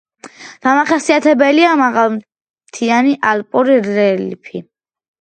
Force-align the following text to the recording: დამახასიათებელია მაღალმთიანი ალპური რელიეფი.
დამახასიათებელია 0.67 1.77
მაღალმთიანი 1.83 3.17
ალპური 3.37 3.81
რელიეფი. 3.93 4.69